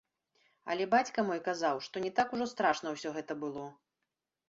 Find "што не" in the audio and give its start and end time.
1.89-2.13